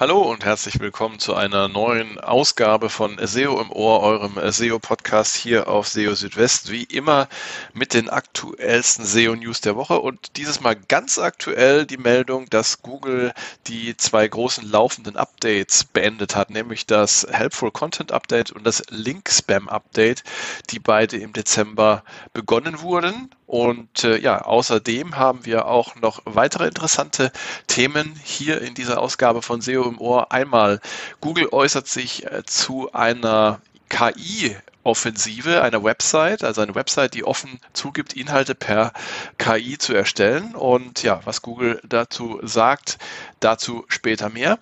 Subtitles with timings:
[0.00, 5.68] Hallo und herzlich willkommen zu einer neuen Ausgabe von SEO im Ohr, eurem SEO-Podcast hier
[5.68, 6.70] auf SEO Südwest.
[6.70, 7.28] Wie immer
[7.74, 13.34] mit den aktuellsten SEO-News der Woche und dieses Mal ganz aktuell die Meldung, dass Google
[13.66, 19.28] die zwei großen laufenden Updates beendet hat, nämlich das Helpful Content Update und das Link
[19.28, 20.24] Spam Update,
[20.70, 23.34] die beide im Dezember begonnen wurden.
[23.50, 27.32] Und äh, ja, außerdem haben wir auch noch weitere interessante
[27.66, 30.30] Themen hier in dieser Ausgabe von SEO im Ohr.
[30.30, 30.80] Einmal,
[31.20, 37.58] Google äußert sich äh, zu einer KI Offensive einer Website, also eine Website, die offen
[37.72, 38.92] zugibt, Inhalte per
[39.38, 40.54] KI zu erstellen.
[40.54, 42.98] Und ja, was Google dazu sagt,
[43.40, 44.60] dazu später mehr.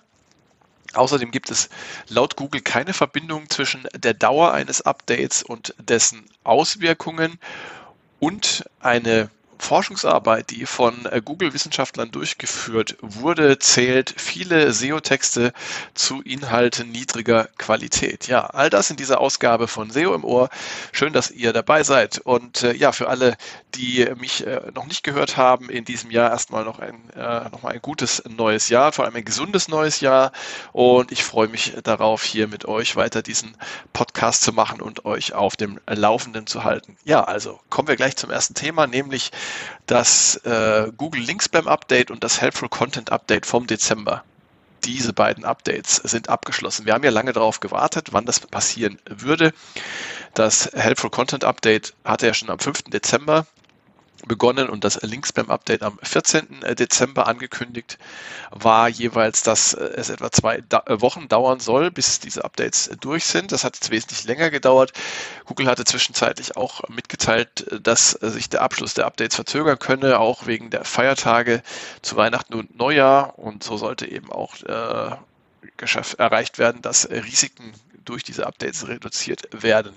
[0.95, 1.69] Außerdem gibt es
[2.07, 7.37] laut Google keine Verbindung zwischen der Dauer eines Updates und dessen Auswirkungen
[8.19, 9.29] und eine
[9.59, 15.53] Forschungsarbeit, die von äh, Google-Wissenschaftlern durchgeführt wurde, zählt viele SEO-Texte
[15.93, 18.27] zu Inhalten niedriger Qualität.
[18.27, 20.49] Ja, all das in dieser Ausgabe von SEO im Ohr.
[20.91, 22.19] Schön, dass ihr dabei seid.
[22.19, 23.35] Und äh, ja, für alle,
[23.75, 27.61] die mich äh, noch nicht gehört haben, in diesem Jahr erstmal noch ein, äh, noch
[27.61, 30.31] mal ein gutes neues Jahr, vor allem ein gesundes neues Jahr.
[30.71, 33.55] Und ich freue mich darauf, hier mit euch weiter diesen
[33.93, 36.97] Podcast zu machen und euch auf dem Laufenden zu halten.
[37.03, 39.31] Ja, also kommen wir gleich zum ersten Thema, nämlich
[39.85, 44.23] das äh, Google Link Spam Update und das Helpful Content Update vom Dezember.
[44.85, 46.85] Diese beiden Updates sind abgeschlossen.
[46.85, 49.53] Wir haben ja lange darauf gewartet, wann das passieren würde.
[50.33, 52.83] Das Helpful Content Update hatte ja schon am 5.
[52.83, 53.45] Dezember
[54.27, 56.63] begonnen und das Link-Spam-Update am 14.
[56.63, 57.97] Äh, Dezember angekündigt
[58.51, 63.25] war jeweils, dass äh, es etwa zwei äh, Wochen dauern soll, bis diese Updates durch
[63.25, 63.51] sind.
[63.51, 64.93] Das hat jetzt wesentlich länger gedauert.
[65.45, 70.69] Google hatte zwischenzeitlich auch mitgeteilt, dass sich der Abschluss der Updates verzögern könne, auch wegen
[70.69, 71.61] der Feiertage
[72.01, 73.37] zu Weihnachten und Neujahr.
[73.39, 75.15] Und so sollte eben auch äh,
[76.17, 77.73] erreicht werden, dass Risiken
[78.09, 79.93] durch diese Updates reduziert werden.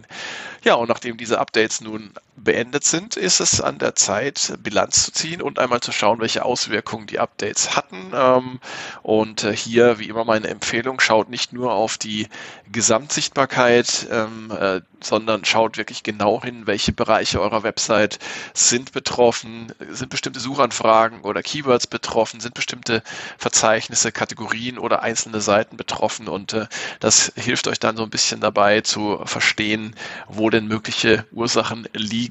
[0.65, 5.13] Ja, und nachdem diese Updates nun beendet sind, ist es an der Zeit, Bilanz zu
[5.13, 8.13] ziehen und einmal zu schauen, welche Auswirkungen die Updates hatten.
[8.15, 8.61] Ähm,
[9.03, 12.29] und äh, hier, wie immer, meine Empfehlung, schaut nicht nur auf die
[12.71, 18.19] Gesamtsichtbarkeit, ähm, äh, sondern schaut wirklich genau hin, welche Bereiche eurer Website
[18.55, 23.03] sind betroffen, sind bestimmte Suchanfragen oder Keywords betroffen, sind bestimmte
[23.37, 26.67] Verzeichnisse, Kategorien oder einzelne Seiten betroffen und äh,
[27.01, 29.95] das hilft euch dann so ein bisschen dabei zu verstehen,
[30.29, 32.22] wo denn mögliche Ursachen liegen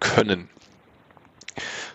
[0.00, 0.48] können.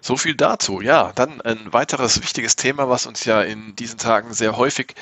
[0.02, 0.82] So viel dazu.
[0.82, 4.96] Ja, dann ein weiteres wichtiges Thema, was uns ja in diesen Tagen sehr häufig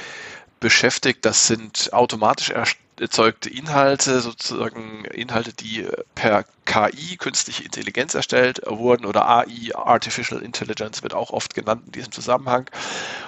[0.59, 1.25] beschäftigt.
[1.25, 2.53] Das sind automatisch
[2.99, 11.01] erzeugte Inhalte, sozusagen Inhalte, die per KI, künstliche Intelligenz erstellt wurden oder AI, Artificial Intelligence
[11.01, 12.69] wird auch oft genannt in diesem Zusammenhang.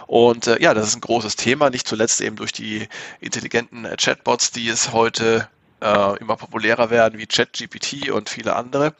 [0.05, 2.87] Und äh, ja, das ist ein großes Thema, nicht zuletzt eben durch die
[3.19, 5.49] intelligenten Chatbots, die es heute
[5.83, 8.93] äh, immer populärer werden, wie ChatGPT und viele andere.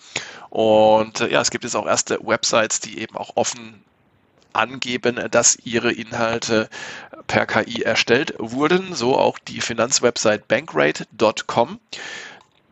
[0.50, 3.84] Und äh, ja, es gibt jetzt auch erste Websites, die eben auch offen
[4.52, 6.70] angeben, dass ihre Inhalte
[7.26, 11.80] per KI erstellt wurden, so auch die Finanzwebsite bankrate.com.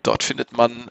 [0.04, 0.90] Dort findet man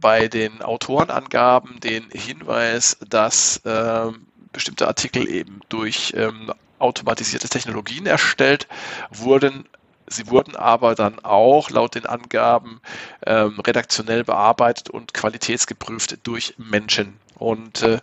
[0.00, 4.10] bei den Autorenangaben den Hinweis, dass äh,
[4.52, 8.66] bestimmte Artikel eben durch ähm, automatisierte Technologien erstellt
[9.10, 9.66] wurden,
[10.12, 12.80] Sie wurden aber dann auch laut den Angaben
[13.26, 17.18] ähm, redaktionell bearbeitet und qualitätsgeprüft durch Menschen.
[17.36, 17.98] Und äh,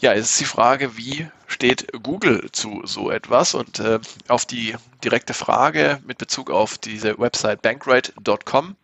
[0.00, 3.54] ja, es ist die Frage, wie steht Google zu so etwas?
[3.54, 4.74] Und äh, auf die
[5.04, 8.76] direkte Frage mit Bezug auf diese Website bankrate.com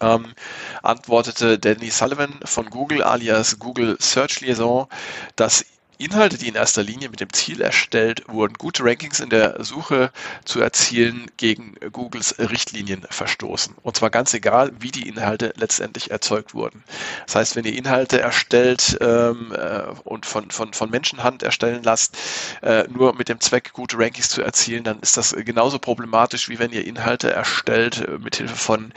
[0.00, 0.34] ähm,
[0.82, 4.88] antwortete Danny Sullivan von Google alias Google Search Liaison,
[5.36, 5.64] dass
[6.00, 10.10] Inhalte, die in erster Linie mit dem Ziel erstellt wurden, gute Rankings in der Suche
[10.44, 13.74] zu erzielen, gegen Googles Richtlinien verstoßen.
[13.82, 16.82] Und zwar ganz egal, wie die Inhalte letztendlich erzeugt wurden.
[17.26, 22.16] Das heißt, wenn ihr Inhalte erstellt ähm, äh, und von, von, von Menschenhand erstellen lasst,
[22.62, 26.58] äh, nur mit dem Zweck, gute Rankings zu erzielen, dann ist das genauso problematisch, wie
[26.58, 28.92] wenn ihr Inhalte erstellt äh, mit Hilfe von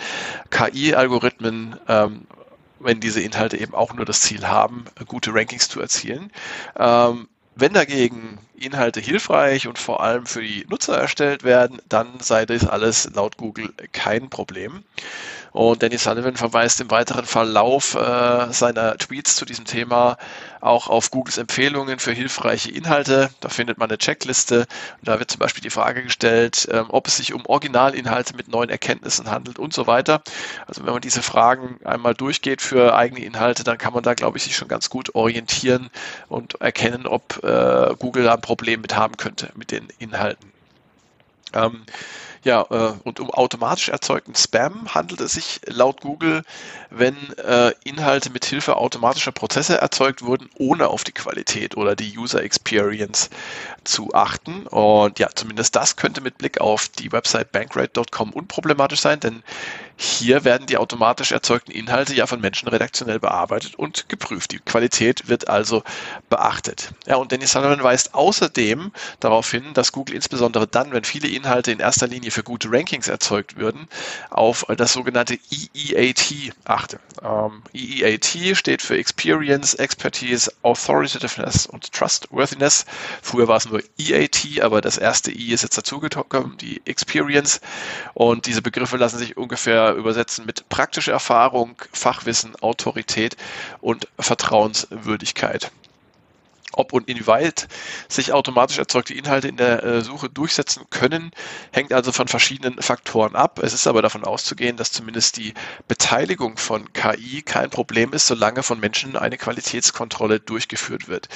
[0.52, 2.28] KI-Algorithmen ähm,
[2.84, 6.32] wenn diese Inhalte eben auch nur das Ziel haben, gute Rankings zu erzielen.
[6.78, 12.46] Ähm, wenn dagegen Inhalte hilfreich und vor allem für die Nutzer erstellt werden, dann sei
[12.46, 14.84] das alles laut Google kein Problem.
[15.54, 20.18] Und Danny Sullivan verweist im weiteren Verlauf äh, seiner Tweets zu diesem Thema
[20.62, 23.30] auch auf Googles Empfehlungen für hilfreiche Inhalte.
[23.40, 24.66] Da findet man eine Checkliste.
[25.04, 28.72] Da wird zum Beispiel die Frage gestellt, ähm, ob es sich um Originalinhalte mit neuen
[28.72, 30.24] Erkenntnissen handelt und so weiter.
[30.66, 34.38] Also wenn man diese Fragen einmal durchgeht für eigene Inhalte, dann kann man da, glaube
[34.38, 35.92] ich, sich schon ganz gut orientieren
[36.30, 40.53] und erkennen, ob äh, Google da ein Problem mit haben könnte mit den Inhalten.
[41.54, 41.86] Ähm,
[42.44, 46.44] ja, äh, und um automatisch erzeugten Spam handelt es sich laut Google,
[46.90, 52.18] wenn äh, Inhalte mit Hilfe automatischer Prozesse erzeugt wurden, ohne auf die Qualität oder die
[52.18, 53.30] User Experience
[53.86, 54.68] zu achten.
[54.68, 59.42] Und ja, zumindest das könnte mit Blick auf die Website bankrate.com unproblematisch sein, denn
[60.04, 64.52] hier werden die automatisch erzeugten Inhalte ja von Menschen redaktionell bearbeitet und geprüft.
[64.52, 65.84] Die Qualität wird also
[66.30, 66.94] beachtet.
[67.08, 68.92] Ja, und Dennis Sullivan weist außerdem
[69.22, 73.08] darauf hin, dass Google insbesondere dann, wenn viele Inhalte in erster Linie für gute Rankings
[73.08, 73.88] erzeugt würden,
[74.30, 77.00] auf das sogenannte EEAT achte.
[77.24, 82.86] Ähm, EEAT steht für Experience, Expertise, Authoritativeness und Trustworthiness.
[83.22, 87.62] Früher war es nur EAT, aber das erste I ist jetzt dazugekommen, die Experience.
[88.14, 93.38] Und diese Begriffe lassen sich ungefähr übersetzen mit praktischer Erfahrung, Fachwissen, Autorität
[93.82, 95.72] und Vertrauenswürdigkeit.
[96.76, 97.68] Ob und inwieweit
[98.10, 101.32] sich automatisch erzeugte Inhalte in der äh, Suche durchsetzen können,
[101.72, 103.60] hängt also von verschiedenen Faktoren ab.
[103.62, 105.54] Es ist aber davon auszugehen, dass zumindest die
[105.88, 111.30] Beteiligung von KI kein Problem ist, solange von Menschen eine Qualitätskontrolle durchgeführt wird.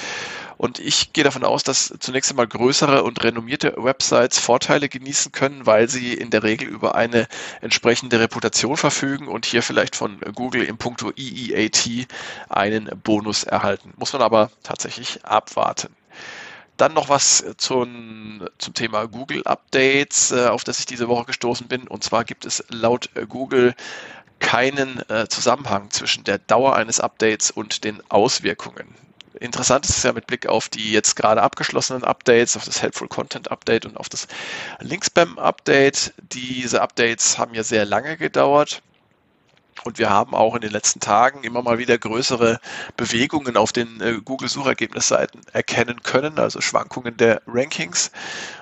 [0.58, 5.66] Und ich gehe davon aus, dass zunächst einmal größere und renommierte Websites Vorteile genießen können,
[5.66, 7.28] weil sie in der Regel über eine
[7.60, 12.08] entsprechende Reputation verfügen und hier vielleicht von Google im Punkto EEAT
[12.48, 13.94] einen Bonus erhalten.
[13.96, 15.94] Muss man aber tatsächlich abwarten.
[16.76, 21.68] Dann noch was zum, zum Thema Google Updates, äh, auf das ich diese Woche gestoßen
[21.68, 21.86] bin.
[21.86, 23.74] Und zwar gibt es laut Google
[24.40, 29.07] keinen äh, Zusammenhang zwischen der Dauer eines Updates und den Auswirkungen.
[29.40, 33.08] Interessant ist es ja mit Blick auf die jetzt gerade abgeschlossenen Updates, auf das Helpful
[33.08, 34.26] Content Update und auf das
[34.80, 36.12] Link Spam Update.
[36.32, 38.82] Diese Updates haben ja sehr lange gedauert.
[39.84, 42.60] Und wir haben auch in den letzten Tagen immer mal wieder größere
[42.96, 48.10] Bewegungen auf den äh, Google-Suchergebnisseiten erkennen können, also Schwankungen der Rankings.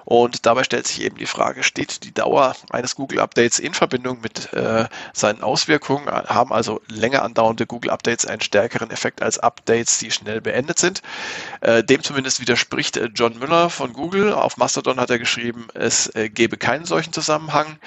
[0.05, 4.53] Und dabei stellt sich eben die Frage, steht die Dauer eines Google-Updates in Verbindung mit
[4.53, 6.07] äh, seinen Auswirkungen?
[6.07, 11.03] Haben also länger andauernde Google-Updates einen stärkeren Effekt als Updates, die schnell beendet sind?
[11.61, 14.33] Äh, dem zumindest widerspricht äh, John Müller von Google.
[14.33, 17.79] Auf Mastodon hat er geschrieben, es äh, gebe keinen solchen Zusammenhang.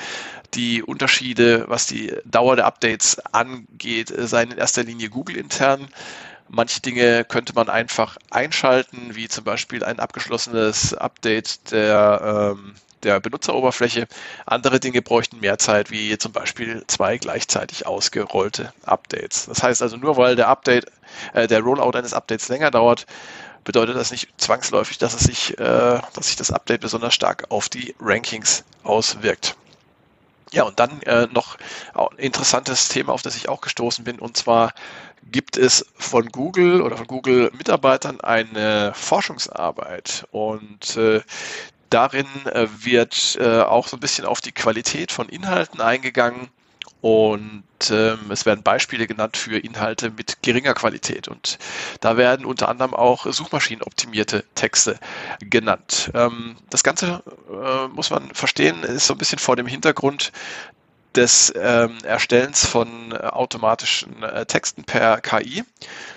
[0.56, 5.90] Die Unterschiede, was die Dauer der Updates angeht, seien in erster Linie Google-intern.
[6.48, 12.74] Manche Dinge könnte man einfach einschalten, wie zum Beispiel ein abgeschlossenes Update der, ähm,
[13.04, 14.08] der Benutzeroberfläche.
[14.48, 19.46] Andere Dinge bräuchten mehr Zeit, wie zum Beispiel zwei gleichzeitig ausgerollte Updates.
[19.46, 20.88] Das heißt also, nur weil der Update,
[21.34, 23.06] äh, der Rollout eines Updates länger dauert,
[23.64, 27.70] bedeutet das nicht zwangsläufig, dass es sich, äh, dass sich das Update besonders stark auf
[27.70, 29.56] die Rankings auswirkt.
[30.52, 31.58] Ja, und dann äh, noch
[31.94, 34.74] ein interessantes Thema, auf das ich auch gestoßen bin, und zwar
[35.32, 40.28] gibt es von Google oder von Google-Mitarbeitern eine Forschungsarbeit.
[40.32, 41.22] Und äh,
[41.90, 46.50] darin äh, wird äh, auch so ein bisschen auf die Qualität von Inhalten eingegangen
[47.02, 51.30] und ähm, es werden Beispiele genannt für Inhalte mit geringer Qualität.
[51.30, 51.58] Und
[52.02, 55.00] da werden unter anderem auch suchmaschinenoptimierte Texte
[55.40, 56.12] genannt.
[56.14, 60.34] Ähm, das Ganze äh, muss man verstehen, ist so ein bisschen vor dem Hintergrund
[61.16, 65.64] des ähm, Erstellens von äh, automatischen äh, Texten per KI.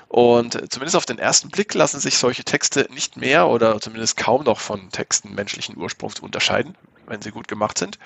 [0.08, 4.44] Und zumindest auf den ersten Blick lassen sich solche Texte nicht mehr oder zumindest kaum
[4.44, 6.74] noch von Texten menschlichen Ursprungs unterscheiden,
[7.12, 7.99] wenn sie gut gemacht sind.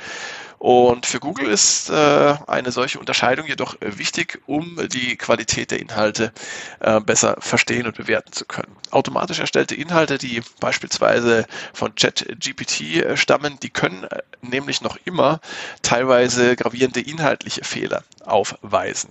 [0.58, 6.32] Und für Google ist äh, eine solche Unterscheidung jedoch wichtig, um die Qualität der Inhalte
[6.80, 8.74] äh, besser verstehen und bewerten zu können.
[8.90, 15.40] Automatisch erstellte Inhalte, die beispielsweise von ChatGPT äh, stammen, die können äh, nämlich noch immer
[15.82, 19.10] teilweise gravierende inhaltliche Fehler aufweisen.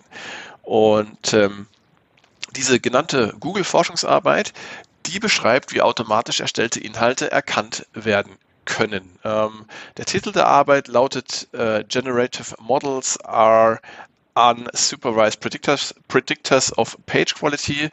[0.64, 1.68] Und ähm,
[2.56, 4.52] diese genannte Google-Forschungsarbeit,
[5.06, 9.18] die beschreibt, wie automatisch erstellte Inhalte erkannt werden können.
[9.24, 9.66] Ähm,
[9.98, 13.80] der Titel der Arbeit lautet äh, Generative Models are
[14.36, 17.90] Unsupervised Predictors, Predictors of Page Quality,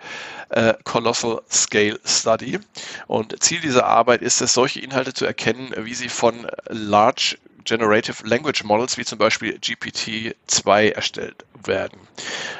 [0.49, 2.59] äh, Colossal Scale Study.
[3.07, 8.27] Und Ziel dieser Arbeit ist es, solche Inhalte zu erkennen, wie sie von Large Generative
[8.27, 12.01] Language Models wie zum Beispiel GPT-2 erstellt werden.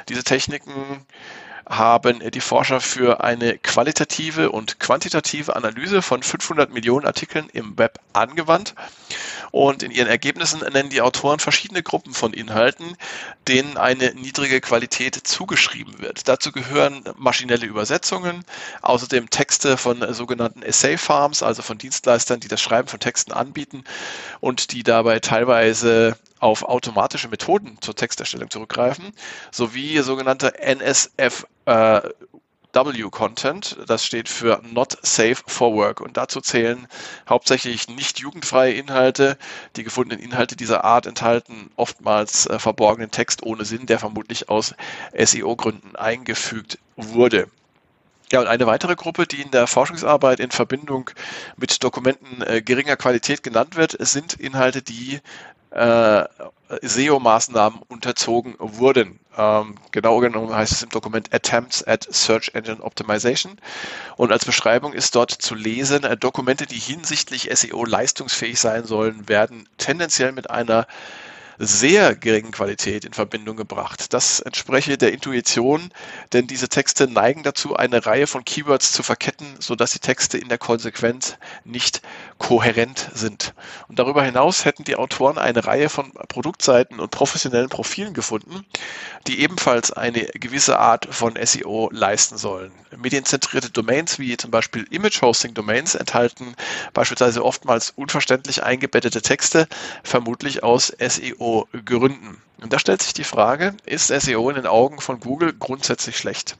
[0.07, 1.05] Diese Techniken
[1.67, 7.99] haben die Forscher für eine qualitative und quantitative Analyse von 500 Millionen Artikeln im Web
[8.13, 8.75] angewandt.
[9.51, 12.97] Und in ihren Ergebnissen nennen die Autoren verschiedene Gruppen von Inhalten,
[13.47, 16.27] denen eine niedrige Qualität zugeschrieben wird.
[16.27, 18.43] Dazu gehören maschinelle Übersetzungen,
[18.81, 23.83] außerdem Texte von sogenannten Essay Farms, also von Dienstleistern, die das Schreiben von Texten anbieten
[24.39, 29.13] und die dabei teilweise auf automatische Methoden zur Texterstellung zurückgreifen,
[29.49, 32.01] sowie sogenannte NSF äh.
[32.73, 36.01] Das steht für Not Safe for Work.
[36.01, 36.87] Und dazu zählen
[37.29, 39.37] hauptsächlich nicht jugendfreie Inhalte.
[39.75, 44.73] Die gefundenen Inhalte dieser Art enthalten oftmals äh, verborgenen Text ohne Sinn, der vermutlich aus
[45.15, 47.47] SEO-Gründen eingefügt wurde.
[48.31, 51.11] Ja, und eine weitere Gruppe, die in der Forschungsarbeit in Verbindung
[51.55, 55.19] mit Dokumenten äh, geringer Qualität genannt wird, sind Inhalte, die
[55.73, 56.25] äh,
[56.81, 59.19] SEO-Maßnahmen unterzogen wurden.
[59.37, 63.57] Ähm, genau genommen heißt es im Dokument Attempts at Search Engine Optimization.
[64.15, 69.27] Und als Beschreibung ist dort zu lesen, äh, Dokumente, die hinsichtlich SEO leistungsfähig sein sollen,
[69.27, 70.87] werden tendenziell mit einer
[71.59, 74.13] sehr geringen Qualität in Verbindung gebracht.
[74.13, 75.91] Das entspreche der Intuition,
[76.33, 80.49] denn diese Texte neigen dazu, eine Reihe von Keywords zu verketten, sodass die Texte in
[80.49, 82.01] der Konsequenz nicht
[82.37, 83.53] kohärent sind.
[83.87, 88.65] Und darüber hinaus hätten die Autoren eine Reihe von Produktseiten und professionellen Profilen gefunden,
[89.27, 92.71] die ebenfalls eine gewisse Art von SEO leisten sollen.
[92.95, 96.55] Medienzentrierte Domains wie zum Beispiel Image Hosting Domains enthalten
[96.93, 99.67] beispielsweise oftmals unverständlich eingebettete Texte,
[100.03, 102.41] vermutlich aus SEO SEO-Gründen.
[102.61, 106.57] Und da stellt sich die Frage, ist SEO in den Augen von Google grundsätzlich schlecht?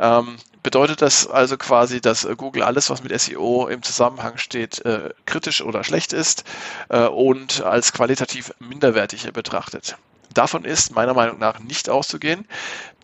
[0.00, 5.10] Ähm, bedeutet das also quasi, dass Google alles, was mit SEO im Zusammenhang steht, äh,
[5.26, 6.44] kritisch oder schlecht ist
[6.88, 9.96] äh, und als qualitativ minderwertig betrachtet?
[10.34, 12.46] Davon ist meiner Meinung nach nicht auszugehen.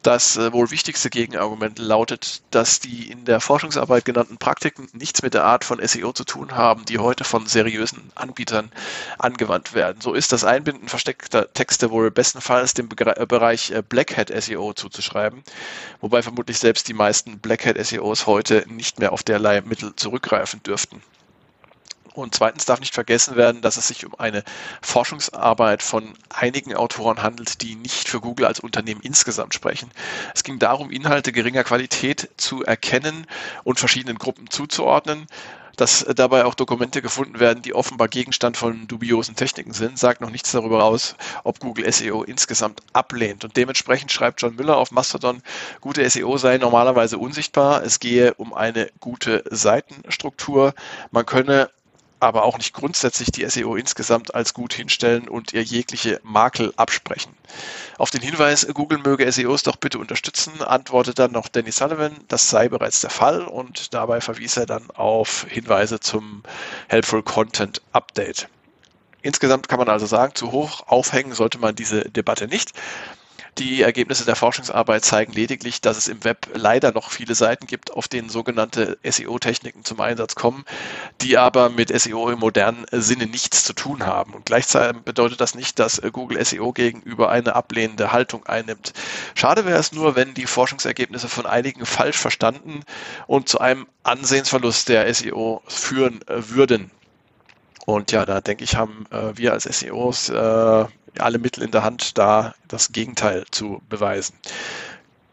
[0.04, 5.32] Das äh, wohl wichtigste Gegenargument lautet, dass die in der Forschungsarbeit genannten Praktiken nichts mit
[5.32, 8.70] der Art von SEO zu tun haben, die heute von seriösen Anbietern
[9.16, 10.02] angewandt werden.
[10.02, 14.74] So ist das Einbinden versteckter Texte wohl bestenfalls dem äh, Bereich äh, Black Hat SEO
[14.74, 15.42] zuzuschreiben,
[16.02, 20.62] wobei vermutlich selbst die meisten Black Hat SEOs heute nicht mehr auf derlei Mittel zurückgreifen
[20.62, 21.00] dürften.
[22.14, 24.44] Und zweitens darf nicht vergessen werden, dass es sich um eine
[24.80, 29.90] Forschungsarbeit von einigen Autoren handelt, die nicht für Google als Unternehmen insgesamt sprechen.
[30.32, 33.26] Es ging darum, Inhalte geringer Qualität zu erkennen
[33.64, 35.26] und verschiedenen Gruppen zuzuordnen.
[35.76, 40.30] Dass dabei auch Dokumente gefunden werden, die offenbar Gegenstand von dubiosen Techniken sind, sagt noch
[40.30, 43.44] nichts darüber aus, ob Google SEO insgesamt ablehnt.
[43.44, 45.42] Und dementsprechend schreibt John Müller auf Mastodon,
[45.80, 47.82] gute SEO sei normalerweise unsichtbar.
[47.82, 50.74] Es gehe um eine gute Seitenstruktur.
[51.10, 51.70] Man könne
[52.24, 57.34] aber auch nicht grundsätzlich die SEO insgesamt als gut hinstellen und ihr jegliche Makel absprechen.
[57.98, 62.50] Auf den Hinweis, Google möge SEOs doch bitte unterstützen, antwortet dann noch Danny Sullivan, das
[62.50, 66.42] sei bereits der Fall und dabei verwies er dann auf Hinweise zum
[66.88, 68.48] Helpful Content Update.
[69.22, 72.72] Insgesamt kann man also sagen, zu hoch aufhängen sollte man diese Debatte nicht.
[73.58, 77.92] Die Ergebnisse der Forschungsarbeit zeigen lediglich, dass es im Web leider noch viele Seiten gibt,
[77.92, 80.64] auf denen sogenannte SEO-Techniken zum Einsatz kommen,
[81.20, 84.34] die aber mit SEO im modernen Sinne nichts zu tun haben.
[84.34, 88.92] Und gleichzeitig bedeutet das nicht, dass Google SEO gegenüber eine ablehnende Haltung einnimmt.
[89.36, 92.80] Schade wäre es nur, wenn die Forschungsergebnisse von einigen falsch verstanden
[93.28, 96.90] und zu einem Ansehensverlust der SEO führen würden.
[97.86, 100.84] Und ja, da denke ich, haben äh, wir als SEOs äh,
[101.18, 104.34] alle Mittel in der Hand, da das Gegenteil zu beweisen.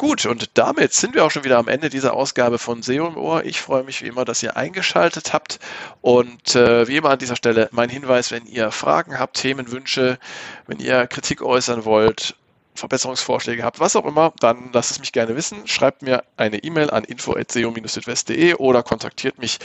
[0.02, 3.18] Gut, und damit sind wir auch schon wieder am Ende dieser Ausgabe von SEO im
[3.18, 3.46] Ohr.
[3.46, 5.60] Ich freue mich wie immer, dass ihr eingeschaltet habt.
[6.02, 10.18] Und äh, wie immer an dieser Stelle mein Hinweis, wenn ihr Fragen habt, Themenwünsche,
[10.66, 12.36] wenn ihr Kritik äußern wollt,
[12.74, 15.68] Verbesserungsvorschläge habt, was auch immer, dann lasst es mich gerne wissen.
[15.68, 19.60] Schreibt mir eine E-Mail an info.seo-südwest.de oder kontaktiert mich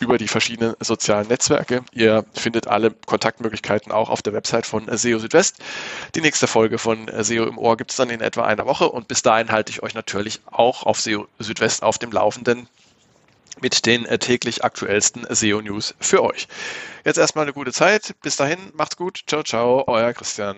[0.00, 1.84] über die verschiedenen sozialen Netzwerke.
[1.92, 5.58] Ihr findet alle Kontaktmöglichkeiten auch auf der Website von SEO Südwest.
[6.14, 9.08] Die nächste Folge von SEO im Ohr gibt es dann in etwa einer Woche und
[9.08, 12.68] bis dahin halte ich euch natürlich auch auf SEO Südwest auf dem Laufenden
[13.60, 16.48] mit den äh, täglich aktuellsten SEO-News für euch.
[17.04, 18.14] Jetzt erstmal eine gute Zeit.
[18.22, 19.22] Bis dahin, macht's gut.
[19.26, 20.56] Ciao, ciao, euer Christian.